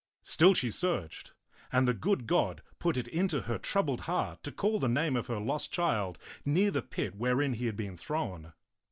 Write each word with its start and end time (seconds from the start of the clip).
Still 0.23 0.55
she 0.55 0.71
searched, 0.71 1.31
and 1.71 1.87
the 1.87 1.93
good 1.93 2.25
God 2.25 2.63
put 2.79 2.97
it 2.97 3.07
into 3.07 3.41
her 3.41 3.59
troubled 3.59 4.01
heart 4.01 4.41
to 4.41 4.51
call 4.51 4.79
the 4.79 4.89
name 4.89 5.15
of 5.15 5.27
her 5.27 5.37
lost 5.39 5.71
child 5.71 6.17
near 6.43 6.71
the 6.71 6.81
pit 6.81 7.13
wherein 7.13 7.53
he 7.53 7.67
had 7.67 7.77
been 7.77 7.95
thrown. 7.95 8.53